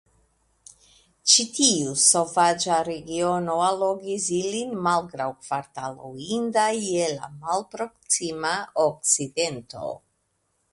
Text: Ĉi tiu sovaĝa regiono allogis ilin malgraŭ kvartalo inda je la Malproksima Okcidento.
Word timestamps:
Ĉi 1.33 1.43
tiu 1.57 1.91
sovaĝa 2.03 2.77
regiono 2.87 3.59
allogis 3.67 4.27
ilin 4.39 4.73
malgraŭ 4.89 5.29
kvartalo 5.45 6.11
inda 6.41 6.67
je 6.89 7.15
la 7.21 7.33
Malproksima 7.45 8.59
Okcidento. 8.89 9.97